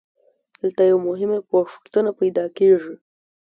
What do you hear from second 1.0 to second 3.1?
مهمه پوښتنه پیدا کېږي